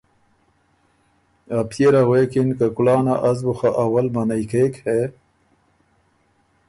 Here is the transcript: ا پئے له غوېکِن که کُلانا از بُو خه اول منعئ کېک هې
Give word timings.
ا 1.57 1.59
پئے 1.69 1.87
له 1.93 2.01
غوېکِن 2.07 2.47
که 2.57 2.67
کُلانا 2.75 3.15
از 3.29 3.39
بُو 3.45 3.53
خه 3.59 3.69
اول 3.83 4.05
منعئ 4.15 4.43
کېک 4.51 4.73
هې 4.85 4.99